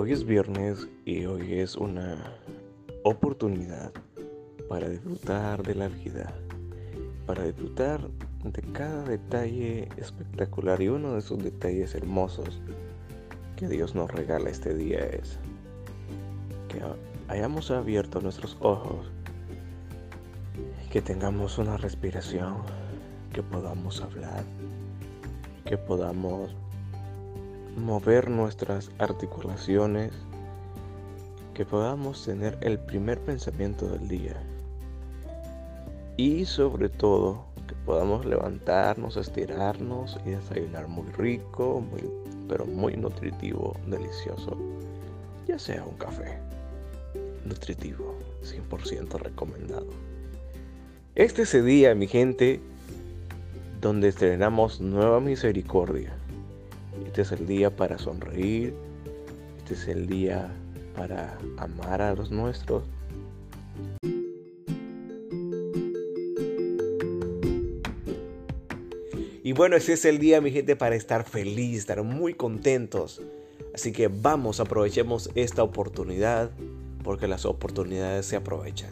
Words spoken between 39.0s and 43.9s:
estirarnos y desayunar muy rico, pero muy nutritivo,